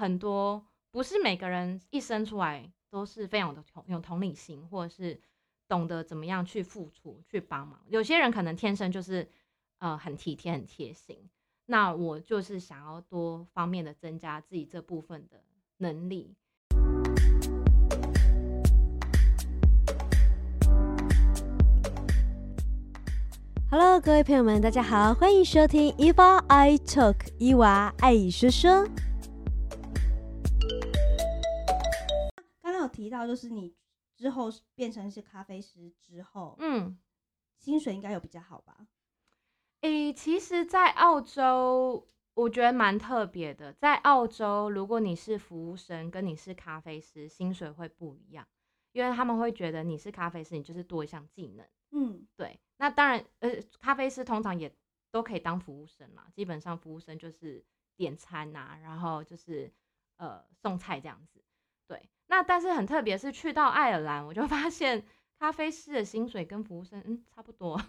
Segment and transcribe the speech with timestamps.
[0.00, 5.20] 很多不是每个人一生出来都是非常的同有同理心，或者是
[5.68, 7.78] 懂得怎么样去付出、去帮忙。
[7.86, 9.28] 有些人可能天生就是
[9.78, 11.28] 呃很体贴、很贴心。
[11.66, 15.42] 那我就是想要多方面的增加自己这部分的
[15.76, 16.34] 能力。
[23.70, 28.88] Hello，各位朋友们，大家好，欢迎收听 Eva I Talk，伊娃爱说说。
[33.00, 33.74] 提到，就是你
[34.14, 36.98] 之后变成是咖啡师之后，嗯，
[37.56, 38.86] 薪水应该有比较好吧？
[39.80, 43.72] 诶、其实，在澳洲，我觉得蛮特别的。
[43.72, 48.46] 在澳洲，如果你是服务生，跟你是咖啡师，薪水会不一样，
[48.92, 51.66] 因为他们会觉得你是咖啡师，你就是多一项技能。
[51.92, 54.70] 嗯，对，那当然，呃，咖啡师通常也
[55.10, 56.26] 都可以当服务生嘛。
[56.34, 57.64] 基本上，服务生就是
[57.96, 59.72] 点餐呐、然后就是
[60.18, 61.42] 呃送菜这样子。
[61.90, 65.04] 对，那但是很特别，是去到爱尔兰，我就发现
[65.40, 67.82] 咖啡师的薪水跟服务生嗯差不多，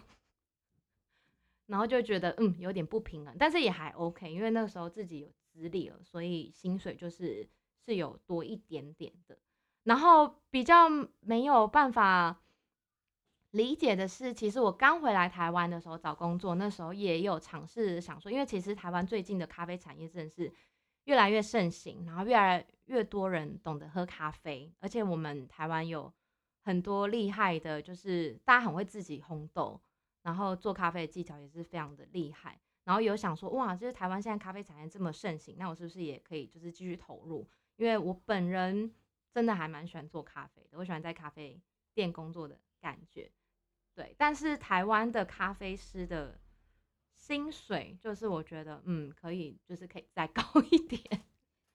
[1.66, 7.48] 然后就觉得嗯有点不平衡，但是也还 OK，因为那个时候自己有资历了，所以薪水就是
[7.86, 9.38] 是有多一点点的。
[9.84, 10.88] 然后比较
[11.20, 12.42] 没有办法
[13.52, 20.52] 理解的是，其实我刚回来台湾的时候找工作，那时候也有尝试想说，因为其实台湾最近的咖啡产业真的是
[21.04, 26.12] 越来越盛行，然后越来越多人懂得喝咖啡，而且我们台湾有
[26.62, 29.80] 很多厉害的，就是大家很会自己烘豆，
[30.22, 32.60] 然后做咖啡的技巧也是非常的厉害。
[32.84, 37.48] 然后有想说，哇，就是台湾现在咖啡产业这么盛行，那我是不是也可以就是继续投入？
[37.76, 38.92] 因为我本人
[39.32, 41.60] 真的还蛮喜欢做咖啡的，我喜欢在咖啡
[41.94, 43.30] 店工作的感觉。
[43.94, 46.40] 对，但是台湾的咖啡师的
[47.22, 50.42] 薪水，就是我觉得，嗯，可以，就是可以再 高
[50.72, 51.00] 一点。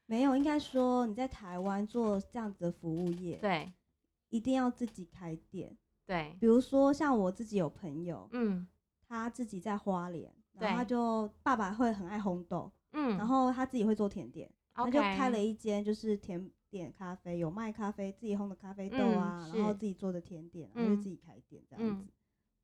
[0.05, 3.71] 没有，应该说你在台湾做这样子的服务业，对
[4.29, 5.77] 一定要自己开店。
[6.05, 8.67] 对，比如说像我自己有朋友，嗯
[9.07, 22.11] 他自己在花莲，然后对他就爸爸会很爱烘豆，嗯，然后他自己会做甜点，他就开了一间就是甜点咖啡，有卖咖啡，自己烘的咖啡豆嗯啊，然后自己做的甜点，然后就嗯自己开店这样嗯子。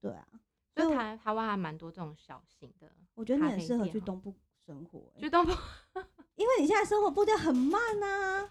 [0.02, 0.28] 对啊，
[0.76, 4.34] 所以所以我台台湾还蛮多这种小型的，我觉得你很适合去东部
[4.66, 5.52] 生活、欸就都不，
[6.36, 8.50] 因为你现在生活步调很慢呐、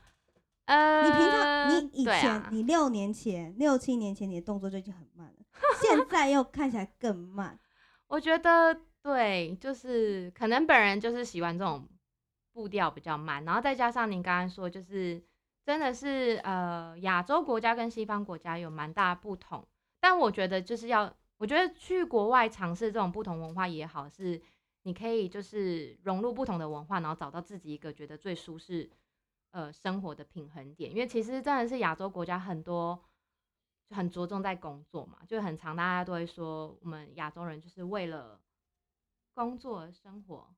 [0.67, 5.45] 呃，你平常你以前、啊你六年前、六七年前你的动作就已经很慢了，
[5.83, 7.59] 现在又看起来更慢。
[8.07, 11.89] 我觉得对，就是可能本人就是喜欢这种
[12.53, 15.21] 步调比较慢，然后再加上您刚刚说，就是
[15.65, 19.67] 真的是呃亚洲国家跟西方国家有蛮大不同，
[19.99, 21.13] 但我觉得就是要，
[21.43, 24.41] 我觉得去国外尝试这种不同文化也好，是
[24.85, 28.89] 你可以就是融入不同的文化，然后找到自己一个觉得最舒适
[29.51, 33.03] 呃生活的平衡点，因为其实真的是亚洲国家很多。
[33.91, 38.41] 就很着重在工作嘛，就很常大家都会说，我们亚洲人就是为了
[39.35, 40.49] 工作而生活，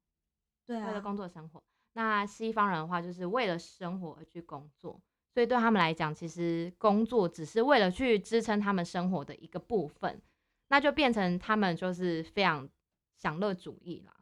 [0.67, 1.61] 对为了啊，工作生活。
[1.95, 5.01] 那西方人的话，就是为了生活而去工作，
[5.33, 10.23] 所以对他们来讲，其实工作只是为了去支撑他们生活的一个部分，
[10.69, 12.69] 那就变成他们就是非常
[13.17, 14.15] 享乐主义啦。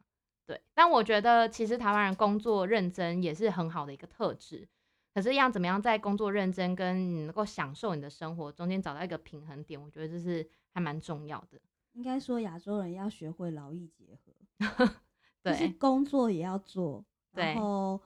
[0.45, 4.67] 对，但我觉得其实台湾人工作认真也是很好的一个特质。
[5.13, 11.61] 可是要怎么样在工作认真跟你能够享受你的生活中间找到一个平衡点，我觉得这是还蛮重要的。
[11.91, 14.33] 应该说亚洲人要学会劳逸结合，
[15.43, 18.01] 就是对，工作也要做，然后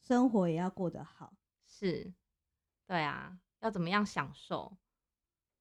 [0.00, 1.34] 生活也要过得好。
[1.66, 2.10] 是，
[2.86, 4.74] 对啊，要怎么样享受？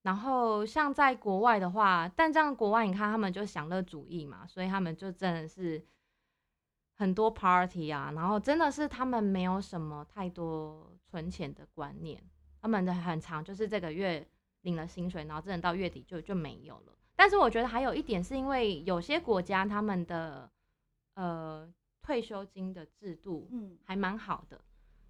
[0.08, 5.86] 然后像在国外的话，但这样国外你看他们就享乐主义嘛，所以他们就真的是
[6.96, 12.24] 很多 party 啊，然后真的是他们没有什么太多存钱的观念，
[12.62, 14.26] 他们的很长就是这个月
[14.62, 16.98] 领了薪水，然后真的到月底就就没有了。
[17.14, 20.50] 但是我觉得还有一点是因为有些国家他们的
[21.16, 21.70] 呃
[22.02, 24.62] 退休金的制度嗯，还蛮好的，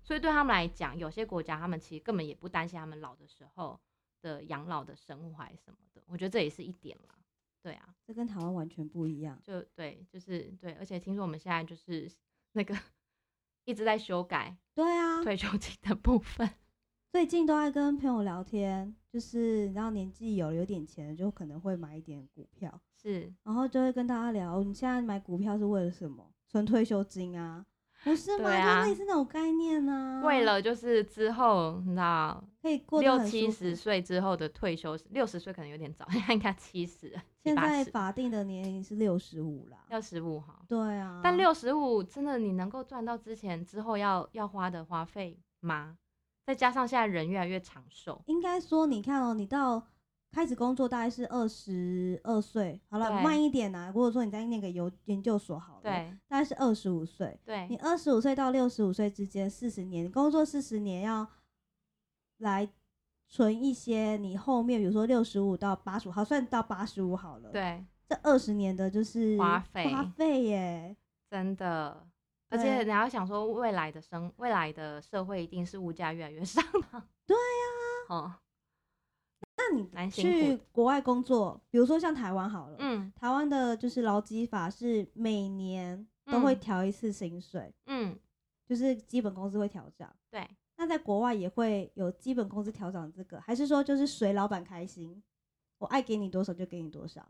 [0.01, 3.79] 所以对他们来讲，有些国家他们其实根本也不担心他们老的时候
[4.21, 6.01] 的养老的生活还是什么的。
[6.07, 7.15] 我觉得这也是一点啦。
[7.61, 9.39] 对啊，这跟台湾完全不一样。
[9.43, 12.09] 就对，就是对，而且听说我们现在就是
[12.53, 12.77] 那个
[13.65, 16.49] 一直在修改对啊，退休金的部分。
[17.11, 26.33] 最近都爱跟朋友聊天，就是你知道年纪有了有点钱了，就可能会买一点股票，是，然后就会跟大家聊，你现在买股票是为了什么？
[26.47, 27.65] 存退休金啊。
[28.09, 28.43] 不是吗？
[28.43, 39.77] 对啊就类似那种概念呢、为了就是之后你知道可以过六七十岁之后的退休，六十岁可能有点早， 应该七十、现在法定的年龄是六十五啦。
[39.89, 40.59] 六十五哈。
[40.67, 45.97] 对啊，但六十五真的你能够赚到之前之后要要花的花费吗？
[46.45, 49.85] 再加上现在人越来越长寿，应该说，你看哦，你到
[50.31, 53.87] 开始工作大概是二十二岁，好了，慢一点啊。
[53.87, 57.39] 如果说你在那个研研究所好了，，对大概是二十五岁。
[57.43, 61.27] 对你二十五岁到六十五岁之间，四十年，你工作四十年要
[62.37, 62.69] 来
[63.27, 70.95] 存一些你后面，比如说六十五到八十五，好算到八十五好了。，对，这二十年的就是花费花费耶。
[71.29, 72.07] 真的。
[72.49, 77.03] 而且你要想说，未来的生未来的社会一定是物价越来越上涨。
[77.25, 78.46] 对呀、 哦，那
[79.75, 88.17] 你蛮辛苦去的国外工作，比如说像台湾好了，嗯台湾的就是劳基法是每年都会嗯调一次薪水，嗯，
[88.65, 90.13] 就是基本工资会调涨。
[90.29, 90.47] 对，
[90.77, 95.23] 那在国外也会有基本工资调涨这个，还是说就是随老板开心，
[95.77, 97.27] 我爱给你多少就给你多少？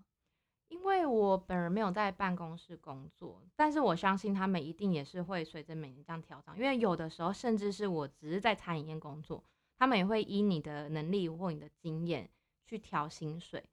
[0.70, 6.54] 因为我本人没有在办公室工作，但是我相信他们一定也是会随着每年这样调整。
[6.58, 9.42] 因为有的时候，甚至是我只是在餐饮业工作，
[9.78, 12.30] 他们也会依你的能力或你的经验
[12.66, 13.64] 去调薪水。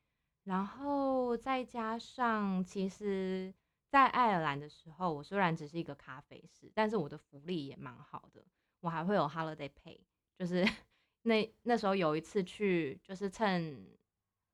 [0.45, 3.55] 然后再加上，其实，
[3.89, 8.45] 在爱尔兰的时候，我虽然只是一个咖啡师，但是我的福利也蛮好的，
[8.81, 9.99] 我还会有 holiday pay，
[10.39, 10.63] 就是
[11.23, 13.87] 那那时候有一次去，就是趁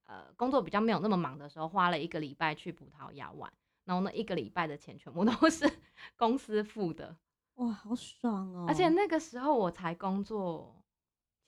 [0.06, 3.53] 呃工作比较没有那么忙的时候，花了一个礼拜去葡萄牙玩，
[3.85, 5.69] 然后那一个礼拜的钱全部都 是
[6.17, 7.17] 公司付的，
[7.56, 8.67] 哇，好爽哦！
[8.69, 10.80] 而且那个时候我才工作，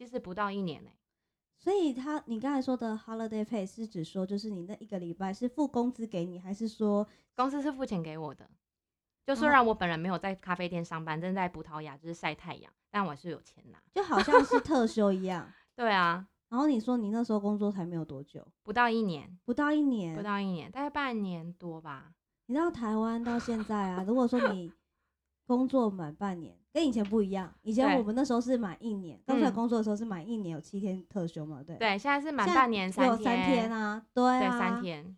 [0.03, 0.91] 其实不到一年呢、
[1.57, 7.07] 所以他你刚才说的 holiday pay 是指说就是你那一个礼拜是付工资给你，还是说
[7.37, 8.51] 公司是付钱给我的。
[9.25, 13.81] 就虽哦然我本人没有在咖啡店上班，正在葡萄牙就是晒太阳，但我是有钱拿。
[13.95, 15.49] 就好像是特休一样？
[15.77, 22.13] 对啊，然后你说你那时候工作才没有多久，不到一年，不到一年，不到一年，大概半年多吧。
[22.47, 24.73] 你知道台湾到现在啊，如果说你
[25.47, 27.53] 工作满半年，跟以前不一样。
[27.63, 31.77] 以前我们那时候是满一年，刚出来嗯工作的时候是满一年，有七天特休嘛，对。
[31.77, 34.83] 对，现在是满半年只有天，三天啊，对三。
[34.83, 35.17] 天，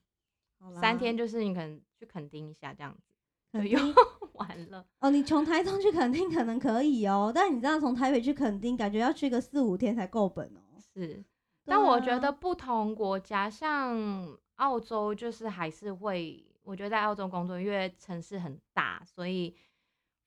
[0.81, 3.15] 三天就是你可能去垦丁一下这样子，
[3.53, 3.79] 就垦又
[4.35, 4.85] 完了。
[5.01, 10.61] 哦，你从台中去垦丁可能可以哦，但你这样从台北去垦丁，感觉要去个四五天才够本哦。
[10.93, 11.23] 是，
[11.65, 19.55] 但我觉啊得不同国家，像澳洲，就是还是会，我觉得在澳洲工作，因为城市很大，所以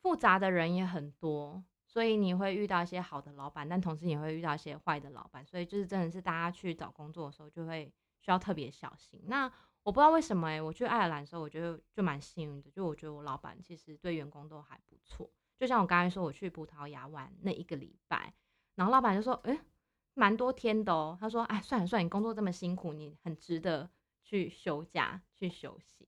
[0.02, 9.22] 复杂的人也很多，所以你会遇到一些好的老板，但同时也会遇到一些坏的老板，所以就是真的是大家去找工作的时候，就会需要特别小心。
[9.26, 9.52] 那
[9.84, 15.30] 我不知道为什么哎、我去爱尔兰的时候，我觉得就蛮幸运的，就我觉得我老板其实对员工都还不错。
[15.58, 18.34] 就像我刚才说，我去葡萄牙玩那一个礼拜，
[18.76, 19.60] 然后老板就说：“诶，
[20.14, 23.90] 蛮多天的哦。”他说：“哎，算了算了，你工作这么辛苦，你很值得
[24.22, 26.08] 去休假去休息。”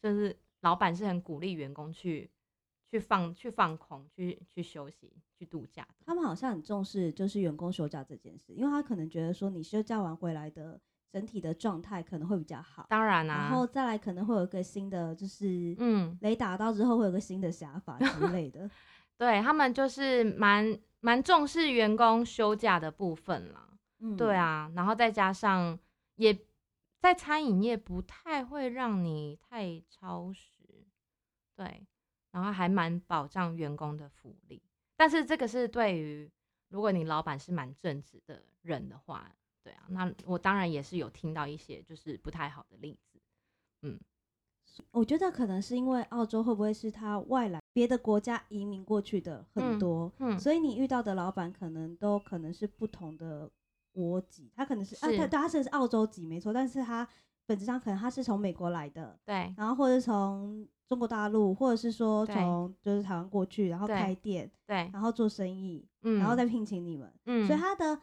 [0.00, 2.30] 就是老板是很鼓励员工去
[2.96, 6.04] 去放去放空、去去休息、去度假的。
[6.06, 10.80] 他们好像很重视就是员工休假这件事，因为他可能觉得说你休假完回来的
[11.12, 18.70] 整体的状态可能会比较好，当然啊，然后再来可能会有一个新的就是嗯，雷打到之后会有个新的想法之 类的。
[19.18, 23.78] 对他们就是蛮蛮重视员工休假的部分啦。
[23.98, 25.78] 嗯，对，啊，然后再加上
[26.16, 26.38] 也
[26.98, 30.86] 在餐饮业不太会让你太超时，
[31.54, 31.86] 对，
[32.36, 34.62] 然后还蛮保障员工的福利。
[34.94, 36.30] 但是这个是对于
[36.68, 43.18] 如果你老板是蛮正直的人的话，对啊，那我当然也是有听到一些就是不太好的例子。
[43.80, 43.98] 嗯
[44.90, 53.50] 我觉得可能是因为澳洲会不会是他外来别的国家移民过去的很嗯多，嗯，所以你遇到的老板可能都可能是不同的
[53.90, 57.08] 国籍，他可能是啊，是他他是澳洲籍没错，但是他
[57.46, 67.98] 本质上可能他是从美国来的，对然后或者是从中国大陆，或者是说从就是台湾过去，然后开店，对，然后做生意，嗯，然后再聘请你们，嗯，所以他的。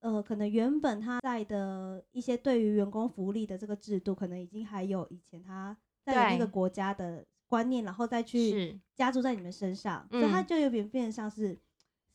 [0.00, 11.58] 呃，可能原本他在的一些对于员工福利的这个制度，可能已经还有以前他在的那个国家的观念，然后再去是加注在你们身上，所以他嗯就有点变得像是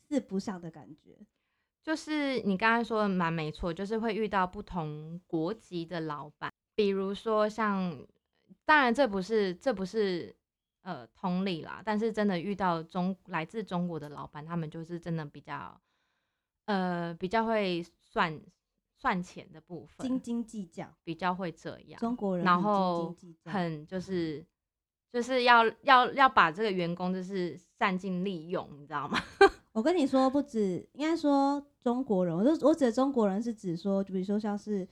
[0.08, 1.18] 四不像的感觉。
[1.84, 8.08] 就是你刚才说的蛮没错，就是会遇到不同国籍的老板，比如说像，
[8.64, 10.34] 当然这不是这不是
[10.84, 15.78] 呃同理啦，但是真的遇到中来自中国的老板，他们就是真的比较
[16.66, 18.42] 呃比较会算
[18.96, 22.38] 算钱的部分，斤斤计较，比较会这样，中国。
[22.38, 23.14] 人然后
[23.44, 24.46] 很就是
[25.12, 29.20] 就是要要要把这个员工就是善尽利用，你知道吗？
[29.74, 34.88] 我跟你说，不止，应该说中国人，我就我指的中国人是指说，就比如说像是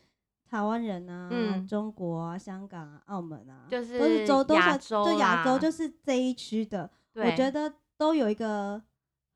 [0.50, 7.35] 台湾人啊、嗯中国啊、香港啊、澳门啊，就都是是洲都算亚洲就亚洲啦就是这一区的，我对。
[7.38, 8.81] 觉得都有一个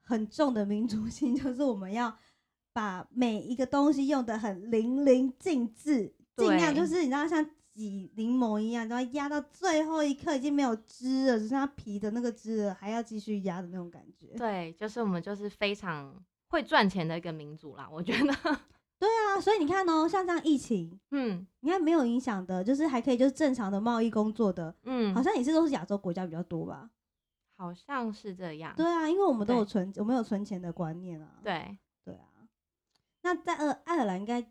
[0.02, 2.14] 很重的民族性， 就是我们要
[2.74, 6.82] 把每一个东西用的很淋漓尽致，尽量对。
[6.82, 14.28] 就是你知道像挤柠檬一样，然后压到最后一刻已经没有汁了，只剩下皮的那个汁了，还要继续压的那种感觉。
[14.38, 16.16] 对，就是我们就是非常
[16.48, 18.34] 会赚钱的一个民族啦，我觉得，
[18.98, 21.46] 对啊，所以你看哦，像这样疫情，嗯。
[21.60, 26.90] 你看没有影响的，就是还可以就是正常的贸易工作的，嗯，好像也是都是亚洲国家比较多吧？
[27.58, 31.40] 好像是这样，对啊，因为我们都有存，我们有存钱的观念啊。
[31.44, 32.48] 对，对啊，
[33.24, 34.42] 那在呃爱尔兰应该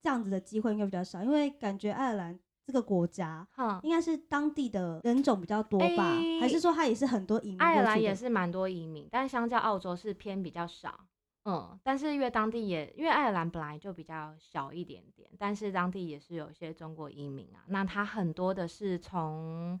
[0.00, 6.16] 这样子的机会应该比较少，因为感觉爱尔兰这个国家哼，应该是当地的人种比较多吧？
[6.16, 7.58] 诶还是说它也是很多移民？
[7.58, 11.06] 爱尔兰也，是蛮多移民，但相较澳洲是偏比较少。
[11.44, 17.64] 嗯，但是因为当地也，因为爱尔兰本来就比较小一点点，但是当地也是有一些中国移民啊。
[17.66, 19.78] 那他很多的是从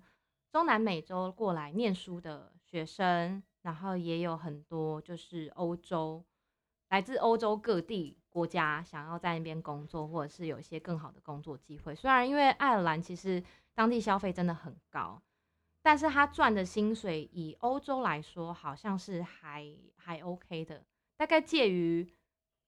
[0.52, 6.22] 中南美洲过来念书的学生，然后也有很多就是欧洲，
[6.90, 11.94] 来自欧洲各地国家想要在那边工作，或者是有一些更好的工作机会。
[11.94, 13.40] 虽然因为爱尔兰其实
[13.74, 15.22] 当地消费真的很高，
[15.82, 20.84] 但是他赚的薪水以欧洲来说，好像是还还 OK 的，
[21.16, 22.12] 大概介于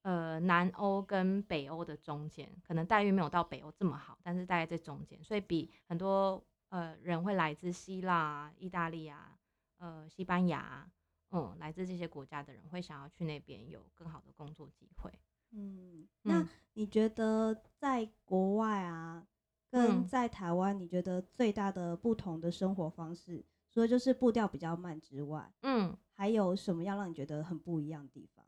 [0.02, 9.37] 呃南欧跟北欧的中间，可能待遇没有到北欧这么好，但是大概在中间，所以比很多呃人会来自希腊、意大利啊、
[9.78, 10.88] 呃西班牙、
[11.32, 15.11] 嗯，来自这些国家的人会想要去那边有更好的工作机会。
[15.56, 16.48] 嗯，那嗯。
[16.75, 19.26] 你觉得在国外啊，
[19.70, 20.06] 跟嗯。
[20.06, 28.44] 在台湾，你觉得最大的不同的生活方式，除了就是步调比较慢之外，嗯，还有什么样让你觉得很不一样的地方？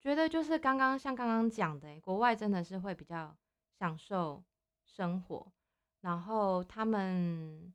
[0.00, 3.36] 觉得就是刚刚像刚刚讲的欸，国外真的是会比较
[3.76, 4.44] 享受
[4.84, 5.52] 生活，
[6.02, 7.74] 然后他们，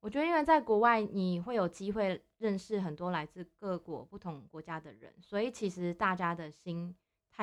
[0.00, 6.92] 我觉得因为在国外你会有机会认识很多来自各国不同国家的人，所以其实大家的心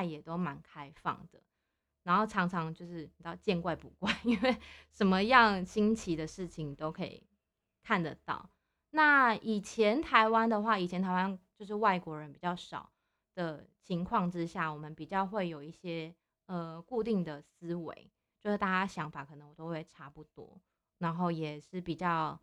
[0.04, 1.42] 也都蛮开放的，
[2.02, 4.56] 然后常常就是你知道见怪不怪， 因为
[4.90, 7.22] 什么样新奇的事情都可以
[7.82, 8.50] 看得到。
[8.90, 12.90] 那以前台湾的话，以前台湾就是外国人比较少
[13.34, 16.14] 的情况之下，我们比较会有一些
[16.46, 20.60] 呃固定的思维，就是大家想法可能都会差不多，
[20.98, 22.40] 然后也是比较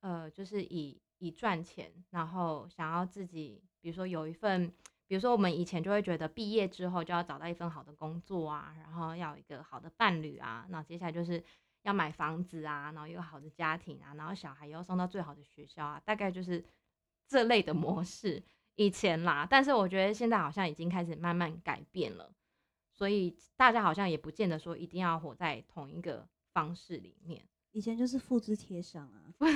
[0.00, 4.72] 呃，就是以以赚钱，然后想要自己，比如说有一份，
[5.06, 11.42] 比如说我们以前就会觉得毕业之后就要找到一份好的工作啊，然后要有一个好的伴侣啊，那接下来就是
[11.82, 16.64] 要买房子啊，然后有好的家庭啊，然后小孩也要送到最好的学校啊，大概就是
[17.28, 18.42] 这类的模式。
[18.74, 22.30] 以前啦，但是我觉得现在好像已经开始慢慢改变了，
[22.92, 27.48] 所以大家好像也不见得说一定要活在同一个方式里面。
[27.72, 29.32] 以前就是复制贴上啊，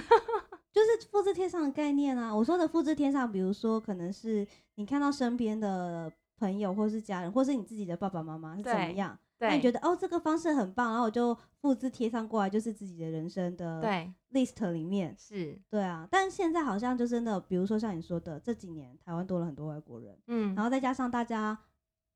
[0.73, 2.35] 就是复制贴上的概念啊。
[2.35, 4.47] 我说的复制贴上，比如说可能是
[4.77, 15.15] 你看到身边的朋友，或是家人，或是你自己的爸爸妈妈是怎么样，那你觉得哦这个方式很棒，然后我就复制贴上过来，就是自己的人生的对 list 里面。
[15.19, 21.59] 是，对啊，但现在好像就真的，比如说像你说的，这几年台湾多了很多外国人，嗯，然后再加上大家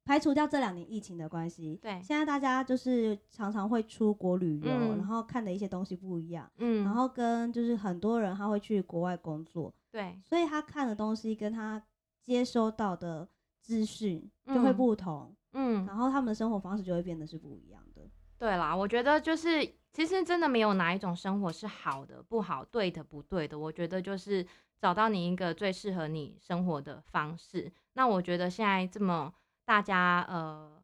[0.04, 11.82] 排除掉这两年疫情的关系，对现在大家就是常常会出国旅游，嗯然后看的一些东西不一样，嗯，然后跟就是很多人他会去国外工作，对，所以他看的东西跟他
[12.20, 13.26] 接收到的
[13.60, 18.02] 资讯就会嗯不同，嗯，然后他们的生活方式就会变得是不一样的。
[18.36, 23.58] 对啦，我觉得就是其实真的没有哪一种生活是好的、不好、对的、不对的。
[23.58, 24.46] 我觉得就是
[24.78, 27.72] 找到你一个最适合你生活的方式。
[27.94, 29.32] 那我觉得现在这么
[29.64, 30.82] 大家呃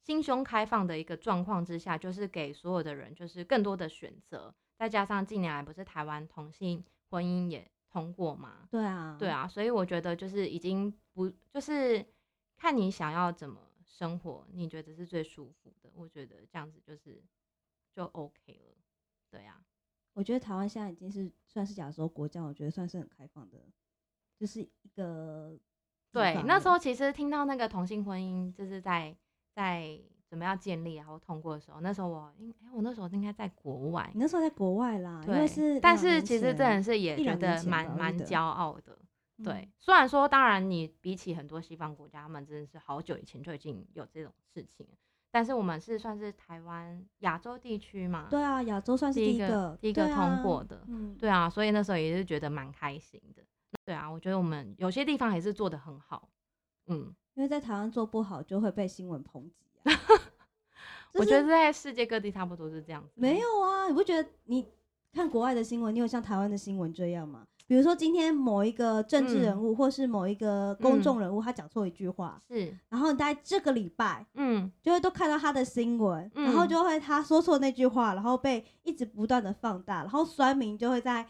[0.00, 4.54] 心胸开放的一个状况之下，就是给所有的人就是更多的选择。
[4.78, 12.04] 再加上近年来不是台湾同性婚姻也通过吗，对啊，对，啊，所以我觉得就是已经不就是
[12.56, 15.90] 看你想要怎么生活，你觉得是最舒服的。
[15.94, 17.22] 我觉得这样子就是
[17.94, 18.76] 就 OK 了。
[19.30, 19.64] 对啊，
[20.12, 23.58] 我觉得台湾现在已经是算是亚洲国家，我觉得算是很开放的，
[24.38, 25.75] 就是一个地
[26.20, 29.16] 对，那时候其实听到那个同性婚姻就是在
[29.54, 38.98] 在准备要建立然后通过的时候，那时候我应哎、我那时候应该在国外你，那时候在国外啦，因为对，是但是其实真前的是也觉两年得前吧我记得蛮蛮骄傲的。
[39.44, 44.94] 对嗯，虽然说，当然你比起很多西方国家，他们真的是好久以前就已经有这种事情了，
[45.30, 53.42] 但是我们是算是台湾亚洲地区嘛，对啊，亚洲算是第一一个第一个对啊通过的，嗯，对啊，所以那时候也是觉得蛮开心的。
[53.84, 56.28] 对啊，我觉得我们有些地方还是做的很好，
[56.86, 59.92] 嗯，因为在台湾做不好就会被新闻抨击啊。
[61.14, 63.10] 我觉得在世界各地差不多是这样子。
[63.14, 64.66] 没有啊，你不觉得你
[65.12, 67.46] 看国外的新闻，你有像台湾的新闻这样吗？
[67.68, 81.26] 比如说今天某一个政治人物，或是某一个公众人物，他讲错一句话，是，然后你在这个礼拜嗯，就会都看到他的新闻，嗯然后就会他说错那句话，然后被一直不断的放大，然后酸民就会在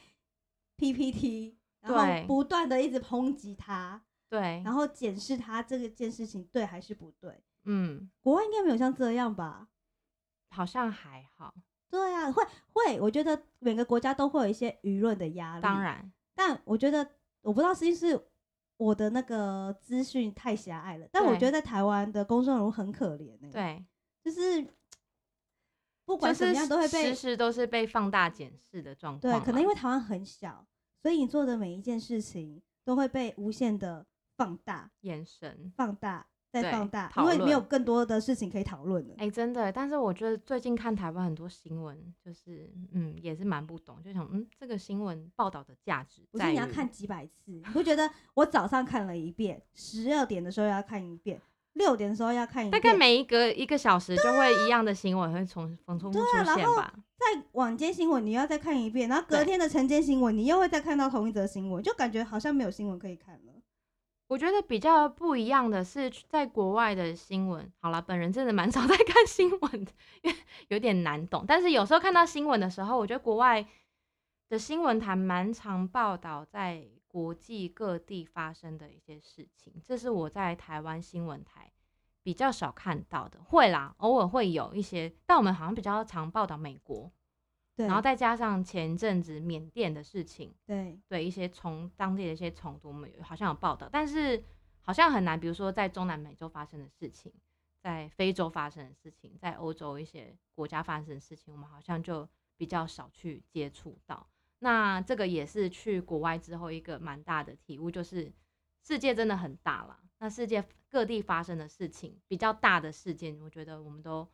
[0.76, 1.57] PPT，
[1.95, 7.43] 后不断的一直抨击他，对，然后检视他这个件事情对还是不对。
[7.64, 9.69] 嗯，国外应该没有像这样吧？
[10.50, 11.52] 好像还好，
[11.90, 15.62] 对啊，会会，我觉得每个国家都会有一些舆论的压力。
[15.62, 17.07] 当，然，但我觉得
[17.43, 18.19] 我不知道是不是
[18.76, 23.85] 我的那个资讯太狭隘了，但我觉得在台湾的公众人物很可怜呢、，对，
[24.23, 24.64] 就是
[26.05, 30.64] 不管怎么样都会被时时都是被放大检视的状况对，可能因为台湾很小，
[31.06, 34.04] 所以你做的每一件事情都会被无限的
[34.36, 39.14] 放大、眼神，放大再放大，因讨为没有更多的事情可以讨论了。
[39.18, 51.40] 哎、真的，但是我觉得最近看台湾很多新闻，就是嗯，也是蛮不懂，就想嗯，这个新闻报道的价值不是你要看几百次，你会觉得我早上看了一遍，十二点的时候要看一遍，
[51.76, 56.92] 六点的时候要看一遍，大概每一隔一个小时就会一样的新闻会重重重复出啊然后现吧？
[57.18, 63.52] 在晚间新闻你要再看一遍，然后隔对天的晨间新闻你又会再看到同一则新闻，就感觉好像没有新闻可以看了。
[64.28, 69.92] 我觉得比较不一样的是，在国外的新闻，好了，本人真的蛮少 在看新闻的，
[70.23, 70.37] 因为
[70.68, 71.45] 有点难懂。
[71.47, 73.64] 但是有时候看到新闻的时候，我觉得国外
[74.49, 76.85] 的新闻台蛮常报道在
[77.16, 81.73] 国际各地发生的一些事情，这是我在台湾新闻台
[82.23, 83.42] 比较少看到的。
[83.42, 87.11] 会啦，偶尔会有一些，但我们好像比较常报道美国，
[87.75, 90.54] 对，然后再加上前阵子缅甸的事情。
[90.66, 94.44] 对对一些从当地的一些冲突，我们有好像有报道，但是
[94.82, 97.32] 好像很难，比如说在中南美洲发生的事情，
[97.80, 104.28] 在非洲发生的事情，在欧洲一些国家发生的事情，我们好像就比较少去接触到。
[104.58, 108.32] 那这个也是去国外之后一个蛮大的体悟，就是
[108.82, 110.00] 世界真的很大了。
[110.18, 114.26] 那世界各地发生的事情，比较大的事件，我觉得我们都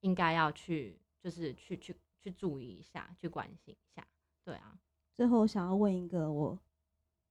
[0.00, 4.06] 应该要去，就是去去去注意一下，去关心一下。
[4.42, 4.78] 对啊，
[5.14, 6.58] 最后我想要问一个我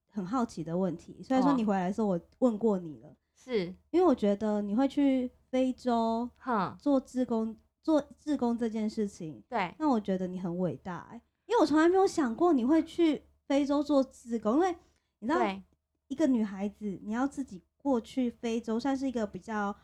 [0.10, 14.76] 很好奇的问题，虽然说哦你回来的时候我问过你了，是，因为我觉得你会去非洲哼，做志工，做志工这件事情，对，那我觉得你很伟大、欸，因为我从来没有想过你会去非洲做志工，因为
[15.20, 15.64] 你知道对，
[16.10, 19.76] 一个女孩子你要自己过去非洲，算是一个比较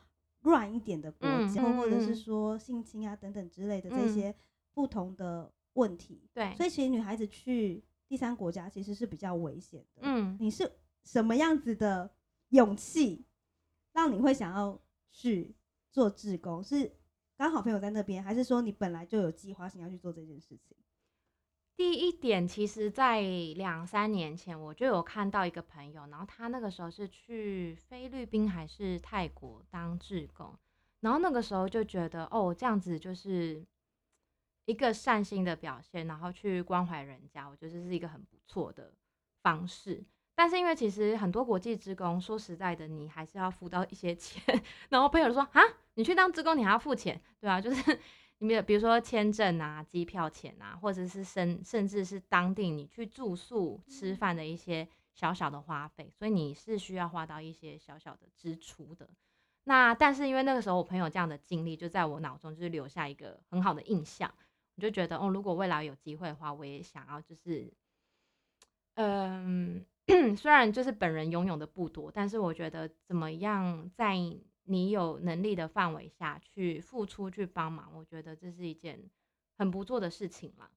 [0.41, 4.35] 乱一点的国家，嗯嗯或者是嗯说性侵啊等等之类的这嗯些
[4.73, 10.01] 不同的问题，对，所以其实女孩子去第三国家其实是比较危险的。
[10.01, 10.69] 嗯，你是
[11.05, 12.11] 什么样子的
[12.49, 13.25] 勇气，
[13.93, 14.79] 让你会想要
[15.11, 15.55] 去
[15.89, 16.61] 做志工？
[16.61, 16.91] 是
[17.37, 20.75] 刚好朋友在那边，还是说你本来就有计划性要去做这件事情？
[21.75, 23.21] 第一点，其实在
[23.55, 30.55] 两三年前我就有看到一个朋友，然后他那个时候是去菲律宾还是泰国当志工，
[31.01, 33.65] 然后那个时候就觉得哦，这样子就是
[34.65, 38.93] 一个善心的表现，然后去关怀人家，我觉得这是一个很不错的
[39.41, 40.03] 方式。
[40.35, 44.41] 但是因为其实很多国际职工，说实在的，你还是要付到一些钱。
[44.89, 45.61] 然后朋友说啊，
[45.95, 47.99] 你去当职工你还要付钱，对啊，就是
[48.43, 59.09] 你们比如说签证啊、机票钱啊，或者是甚甚至是当地你去住宿、吃饭的一些小小的花费，所以你是需要花到一些小小的支出的。
[59.63, 64.29] 那但是因为那个时候我朋友这样的经历，就在我脑中就是留下一个很好的印象，
[64.75, 67.71] 我就觉得哦，如果未来有机会的话，我也想要就是，
[68.95, 69.85] 嗯。
[70.35, 74.17] 虽然就是本人拥有的不多，但是我觉得怎么样在
[74.65, 79.09] 你有能力的范围下去付出、去帮忙，我觉得这是一件
[79.57, 80.69] 很不错的事情嘛。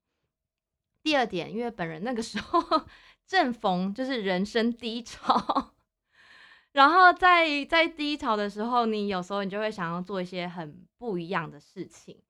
[1.02, 2.86] 第二点，因为本人那个时候
[3.26, 5.74] 正逢就是人生低潮，
[6.72, 12.20] 然后在在低潮的时候，你有时候你就会想要做一些很不一样的事情。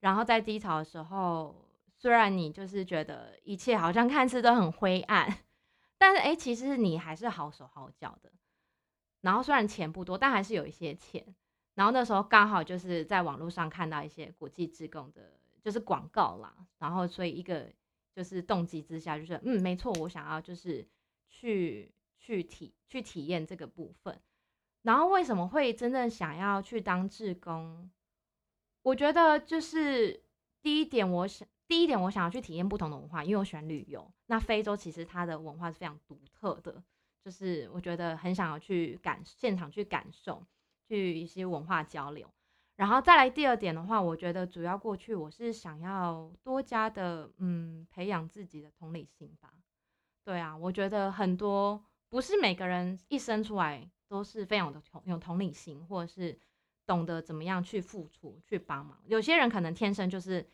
[0.00, 5.38] 然后在低潮的时候，虽然你就是觉得一切好像看似都很灰暗。
[5.98, 8.32] 但是哎、其实你还是好手好脚的。
[9.22, 11.24] 然后虽然钱不多，但还是有一些钱。
[11.74, 15.32] 然后那时候刚好就是在网络上看到一些国际职工的，
[15.62, 16.54] 就是广告啦。
[16.78, 17.66] 然后所以一个
[18.14, 20.86] 就是动机之下，就是嗯，没错，我想要就是
[21.30, 24.20] 去去体去体验这个部分。
[24.82, 27.90] 然后为什么会真正想要去当志工？
[28.82, 30.22] 我觉得就是
[30.60, 34.12] 第一点，我想第一点我想要去体验不同的文化，因为我喜欢旅游。
[34.26, 36.82] 那非洲其实它的文化是非常独特的，
[37.24, 40.44] 就是我觉得很想要去感现场去感受，
[40.88, 42.28] 去一些文化交流。
[42.76, 49.52] 然后再来第二点的话，我觉得主要过去我是想要多加的嗯培养自己的同理心吧。
[50.24, 56.36] 对啊，我觉得很多不是每个人一生出来都是非常的同有同理心，或者是
[56.86, 58.98] 懂得怎么样去付出去帮忙。
[59.06, 60.44] 有些人可能天生就是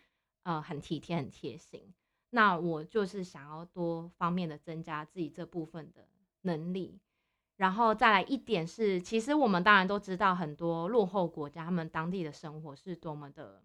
[0.42, 1.94] 呃很体贴很贴心，
[2.30, 6.06] 那我就是想要多方面的增加自己这部分的
[6.48, 6.98] 能力。
[7.56, 13.64] 然后再来一点是，其实我们当然都知道很多落后国家他们当地的生活是多么的，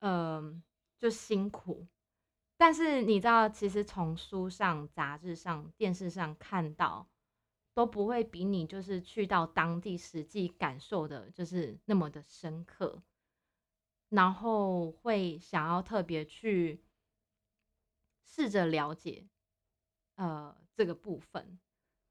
[0.00, 0.62] 嗯，
[0.98, 1.86] 就辛苦。
[2.58, 7.08] 但是你知道，其实从书上、杂志上、电视上看到，
[7.72, 13.02] 都不会比你就是去到当地实际感受的，就是那么的深刻。
[14.10, 16.82] 然后会想要特别去
[18.26, 19.26] 试着了解，
[20.16, 21.58] 呃，这个部分。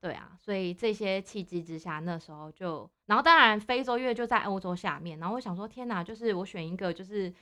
[0.01, 7.33] 对啊，所以这些契机之下，那时候就，然后当然非洲因为就在欧洲下面，然后我想说，天哪，就是我选一个就是。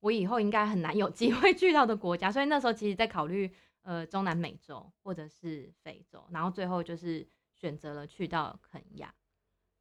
[0.00, 3.50] 我以后应该很难有机会 去到的国家，所以那时候其实在考虑，
[3.82, 9.12] 呃，中南美洲或者是非洲，然后最后就是选择了去到肯亚。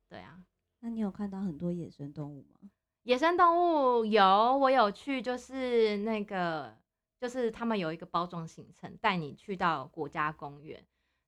[0.09, 0.41] 对啊，
[0.79, 2.71] 那你有看到很多野生动物吗？
[3.03, 6.75] 野生动物有，我有去，就是那个，
[7.19, 10.83] 就是他们有一个包装行程，带你去到国家公园，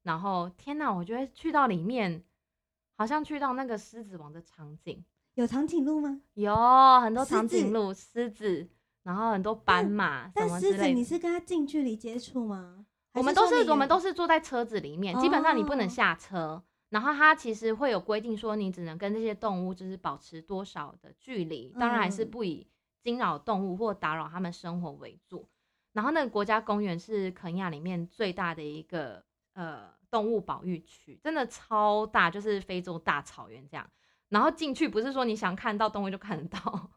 [0.07, 2.23] 然后天哪，我觉得去到里面，
[2.97, 5.03] 好像去到那个狮子王的场景。
[5.33, 6.21] 有长颈鹿吗？
[6.33, 6.55] 有
[7.01, 8.69] 很多长颈鹿、狮子。
[9.03, 12.85] 然后很多斑马，但狮子你是跟它近距离接触吗？
[13.13, 16.61] 我们都是我们都是坐在车子里面，基本上你不能下车。
[16.89, 22.67] 然后它其实会有规定说，你只能跟这些动物就是保持多少的距离，当然还是不以
[23.01, 25.47] 惊扰动物或打扰它们生活为主。
[25.93, 33.89] 然后那个国家公园是肯亚里面最大的一个呃动物保育区，真的超大，就是非洲大草原这样。
[34.29, 36.91] 然后进去不是说你想看到动物就看得到。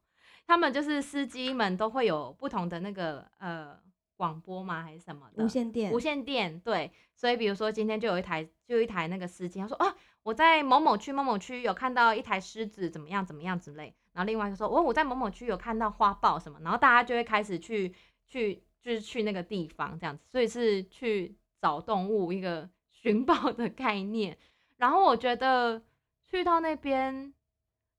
[0.46, 3.78] 他们就是司机们都会有不同的那个呃
[4.16, 4.82] 广播吗？
[4.82, 5.92] 还是什么的无线电？
[5.92, 9.94] 无线电对，所以比如说今天就有一台，就有一台那个司机他说啊，
[10.24, 17.94] 我在某某区某某区有看到一台狮子怎么样怎么样之类，然后另外一个说哦我在某某区有看到花豹什么，然后大家就会开始去
[18.26, 22.68] 去就是去那个地方这样子，所以是去找动物一个
[23.02, 24.36] 寻宝的概念。
[24.76, 25.82] 然后我觉得
[26.24, 27.34] 去到那边。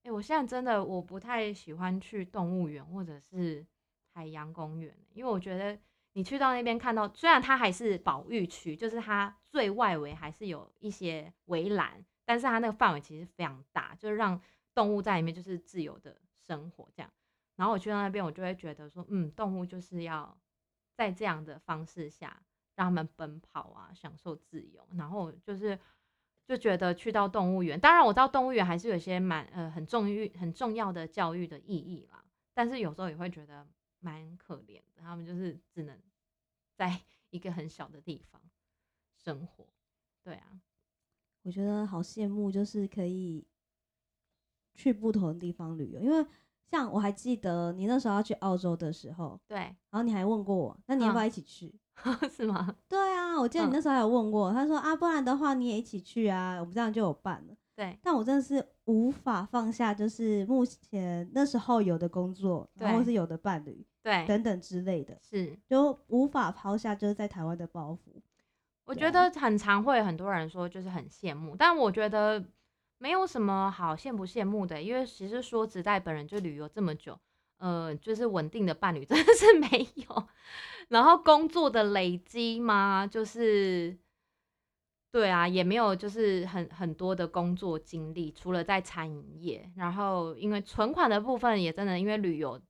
[0.04, 3.64] 哎，我现在真的我不太喜欢去动物园或者是
[4.12, 5.78] 海洋公园，因为我觉得
[6.14, 14.42] 你去到那边看到，虽然它还是保育区，就是它最外围还是有一些围栏，但是它那个范围其实非常大，就是让
[14.74, 17.08] 动物在里面就是自由的生活这样。
[17.54, 20.36] 然后我去到那边，我就会觉得说，嗯，动物就是要
[20.96, 22.42] 在这样的方式下
[22.74, 25.78] 让他们奔跑啊，享受自由，然后就是。
[26.44, 33.64] 就觉得去到动物园，当然我知道动物园还是有些蛮呃很重欲很重要的教育的意义啦，但是有时候也会觉得
[34.00, 35.96] 蛮可怜的，他们就是只能
[36.74, 38.42] 在 一个很小的地方
[39.16, 39.66] 生活。
[40.24, 40.60] 对啊，
[41.42, 43.46] 我觉得好羡慕，就是可以
[44.74, 46.26] 去不同的地方旅游，因为
[46.72, 51.78] 像我还记得你那时候要去澳洲的时候，对，然后你还问过我，那你要不要一起去？
[52.34, 52.74] 是吗？
[52.88, 57.54] 对啊，我记得你那时候还有问过，他说啊，不然的话你也一起去啊，我们这样就有伴了。
[57.76, 68.18] 对，但我真的是无法放下，就是目前那时候有的工作，然后是有的伴侣，对，等等之类的，是就无法抛下就是在台湾的包袱。
[68.86, 72.42] 我觉得很常会很多人说就是很羡慕，但我觉得
[73.02, 77.18] 没有什么好羡不羡慕的，因为其实说子代本人就旅游这么久。
[77.58, 80.28] 呃，就是稳定的伴侣真的是没有，
[80.88, 83.04] 然后工作的累积吗？
[83.04, 83.98] 就是，
[85.10, 92.60] 对啊，也没有，就是很很多的工作经历，除了在餐饮业，然后因为存款的部分也真的因为旅游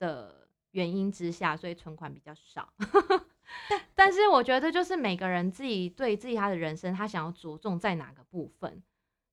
[0.00, 2.72] 的原因之下，所以存款比较少。
[3.94, 8.82] 但是我觉得就是每个人自己对自己他的人生，他想要着重在哪个部分？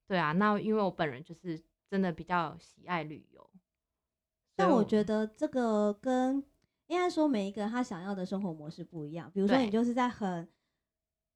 [0.09, 3.47] 对啊，那因为我本人就是真的比较喜爱旅游。
[4.55, 6.43] 但我觉得这个跟
[6.87, 9.29] 应该说每一个人他想要的生活模式不一样。
[9.31, 10.49] 比如说你就是在很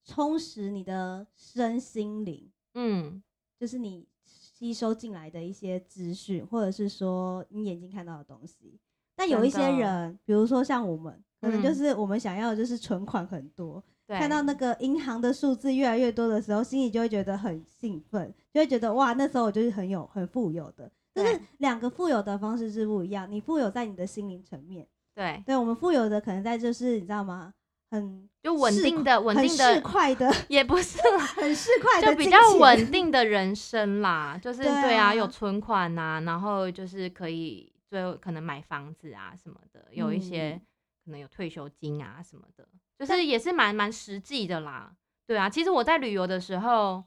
[0.04, 3.22] 充实你的身心灵，嗯，
[3.60, 8.80] 就是你吸收进来的一些资讯，或者是说你眼睛看到的东西。
[9.16, 20.92] 但有一些人，比如说像我们，可能就是我们想要的就是存款很多，看到那个银行的数字越来越多的时候，心里就会觉得很兴奋，就会觉得哇，那时候我就是很有很富有的。
[21.16, 23.32] 就是两个富有的方式是不一样。
[23.32, 27.54] 你富有在你的心灵层面，对，对我们富有的可能在就是你知道吗？
[27.92, 40.62] 很就稳定的稳定的市侩的， 也不是啦，很市侩的就比较稳定的人生啦，就是对对啊，啊有存款呐、然后就是可以最后可能买房子啊什么的，有一些嗯
[41.06, 44.96] 可能有退休金啊什么的，就是也是蛮蛮实际的啦。
[45.26, 47.04] 对啊，其实我在旅游的时候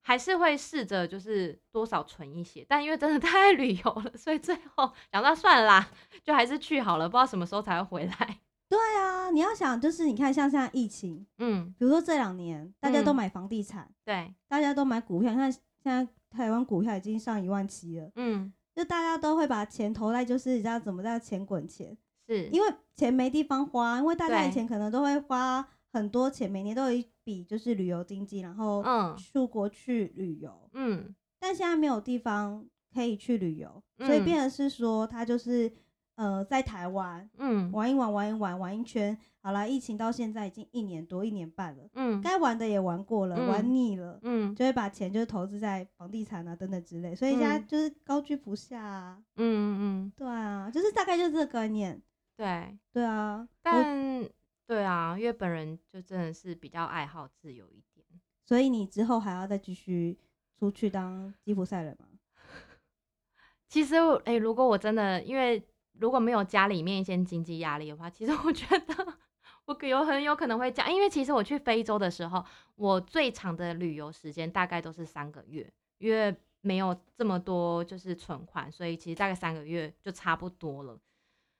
[0.00, 5.88] 还是会试着就是多少存一些，但因为真的 太爱旅游了，所以最后想到算了啦，
[6.22, 8.40] 就还是去好了，不知道什么时候才会回来。
[8.68, 29.16] 对啊，你要想就是你看像现在疫情，嗯，比如说这两年大家都嗯买房地产，对，大家都买股票，你看现在台湾股票已经上一万七了，嗯，就大家都会把钱投在就是你知道怎么叫钱滚钱，是，因为钱没地方花，因为大家以前可能都会花很多钱，每年都有一笔就是旅游经济，然后嗯。
[29.16, 31.14] 出国去旅游，嗯。
[31.38, 34.24] 但现在没有地方可以去旅游，所以嗯。
[34.24, 35.70] 变成是说他就是
[36.16, 37.70] 呃在台湾嗯。
[37.72, 42.20] 玩一玩玩一玩玩一圈，好啦，疫情到现在已经一年多一年半了，嗯。
[42.22, 44.18] 该玩的也玩过了，玩嗯腻了。
[44.22, 47.66] 嗯就会把钱就是投资在房地产啊等等之类，所以现在嗯。
[47.66, 49.18] 就是高居不下啊。
[49.36, 52.00] 嗯嗯，对啊，就是大概就是这个概念。
[52.36, 52.78] 对。
[52.92, 54.28] 对啊，但
[54.66, 58.06] 对啊，因为本人就真的是比较爱好自由一点。
[58.44, 60.18] 所以你之后还要再继续
[60.58, 62.06] 出去当吉普赛人吗？
[63.68, 65.62] 其实我，哎、如果我真的因为
[65.98, 69.18] 如果没有家里面一些经济压力的话，其实我觉得
[69.64, 70.92] 我可有很有可能会讲。
[70.92, 72.44] 因为其实我去非洲的时候，
[72.76, 81.00] 我最长的旅游时间大概都是三个月，因为没有这么多就是存款，所以其实大概三个月就差不多了。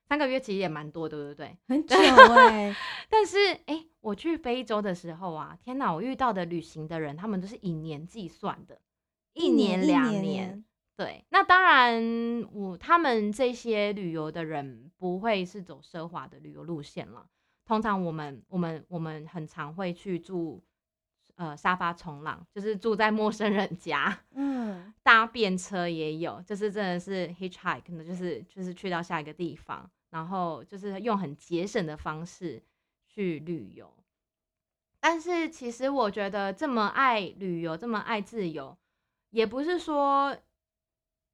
[0.08, 1.56] 三个月其实也蛮多的，对不对？
[1.68, 2.74] 很久哎、
[3.08, 5.92] 但是，哎、我去非洲的时候啊，天哪！
[5.92, 8.80] 我遇到的旅行的人，他们都是以年计算的，
[9.32, 10.64] 一年、一两年年。
[10.96, 17.26] 对，那当然，我他们这些旅游的人不会是走奢华的旅游路线了。
[17.64, 20.62] 通常我们我们我们很常会去住
[21.36, 32.62] 呃沙发冲浪，就是住在陌生人家，嗯，搭便车也有，就是真的是 hitchhike，可能就是就是去到下一个地方，然后就是用很节省的方式
[33.06, 33.92] 去旅游。
[35.00, 38.76] 但是其实我觉得这么爱旅游，这么爱自由，
[39.30, 40.34] 也不是说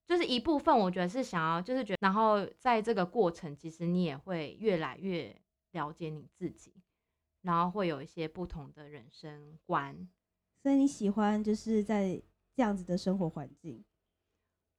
[0.09, 5.37] 就是一部分，我觉得是想要就是觉得，然后在这个过程，其实你也会越来越
[5.71, 6.75] 了解你自己，
[7.43, 10.09] 然后会有一些不同的人生观。
[10.63, 12.23] 所以你喜欢就是在
[12.55, 13.83] 这样子的生活环境，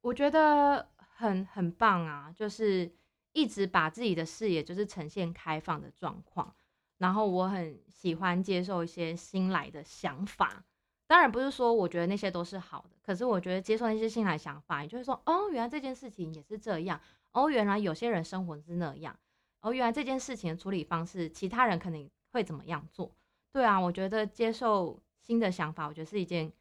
[0.02, 2.92] 我觉得很很棒啊，就是
[3.32, 6.56] 一直把自己的视野就是呈现开放的状况，
[7.00, 10.64] 然后我很喜欢接受一些新来的想法。
[11.08, 19.18] 当然不是说我觉得那些都是好的，可是我觉得接受那些新来想法，你就会说哦，原来这件事情也是这样，哦，原来有些人生活是那样，
[19.62, 23.16] 哦，原来这件事情的处理方式，其他人可能会怎么样做？
[23.52, 26.52] 对啊，我觉得接受新的想法，我觉得是一件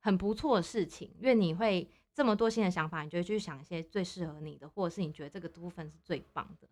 [0.00, 6.68] 很不错的事情，因为你会这么多新的想法，你就会去想一些最适合你的，或者是你觉得这个部分是最棒的。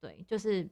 [0.00, 0.68] 对，就是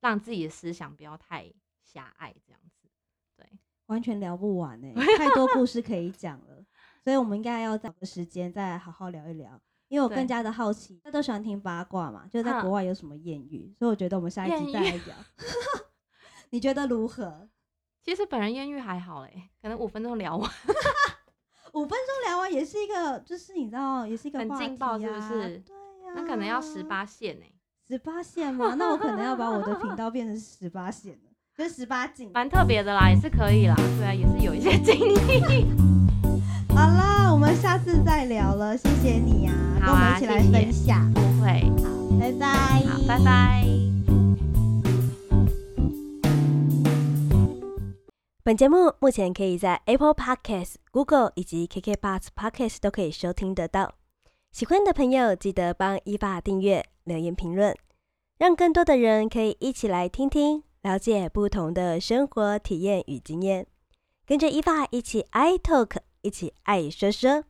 [0.00, 2.88] 让自己的思想不要太狭隘，这样子。
[3.36, 3.46] 对，
[3.86, 6.64] 完全聊不完哎、 太多故事可以讲了，
[7.02, 9.60] 所以我们应该要找个时间再好好聊一聊。
[9.88, 15.16] 因为我更加的好奇，大家都喜欢听八卦嘛，就在国外有什么艳遇，所以我觉得我们下一集再来聊。
[16.52, 17.48] 你觉得如何？
[18.04, 20.50] 其实本人艳遇还好嘞，可能五分钟聊完。
[21.72, 25.74] 五分钟聊完也是一个，就是你知道，也是一个很话劲爆是不是对
[26.06, 27.46] 呀、那可能要十八线呢，
[27.88, 28.74] 十八线吗？
[28.76, 32.30] 那我可能要把我的频道变成十八线了，就是十八禁。
[32.34, 33.74] 蛮特别的啦，也是可以啦。
[33.74, 35.66] 对啊，也是有一些经历。
[36.76, 41.10] 好啦，我们下次再聊了，谢谢你啊，跟我们一起来分享。
[41.14, 42.46] 不会，好，拜拜。
[42.84, 43.71] 好，拜拜。
[48.44, 53.94] 本节目目前可以在 Apple Podcast、Google 以及 KKBox Podcast 都可以收听得到。
[54.50, 57.72] 喜欢的朋友记得帮伊爸订阅、留言评论，
[58.38, 63.64] 让更多的人可以一起来听听，了解不同的生活体验与经验。
[64.26, 67.44] 跟着伊爸一起 I talk，一起爱说说。